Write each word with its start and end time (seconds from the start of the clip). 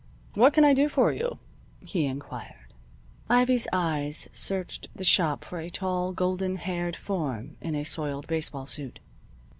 "What 0.33 0.53
can 0.53 0.65
I 0.65 0.73
do 0.73 0.89
for 0.89 1.13
you?" 1.13 1.37
he 1.85 2.07
inquired. 2.07 2.73
Ivy's 3.29 3.67
eyes 3.71 4.27
searched 4.33 4.87
the 4.97 5.03
shop 5.03 5.45
for 5.45 5.59
a 5.59 5.69
tall, 5.69 6.11
golden 6.11 6.55
haired 6.55 6.95
form 6.95 7.55
in 7.61 7.75
a 7.75 7.83
soiled 7.83 8.25
baseball 8.25 8.65
suit. 8.65 8.99